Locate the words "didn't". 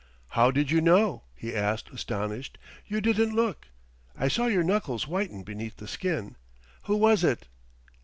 3.01-3.35